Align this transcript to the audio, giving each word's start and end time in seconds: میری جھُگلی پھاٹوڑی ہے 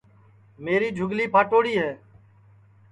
میری 0.63 0.89
جھُگلی 0.97 1.25
پھاٹوڑی 1.33 1.73
ہے 1.81 1.91